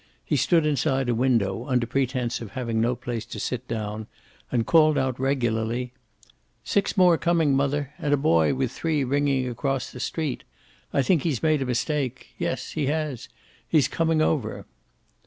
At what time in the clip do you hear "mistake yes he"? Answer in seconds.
11.67-12.87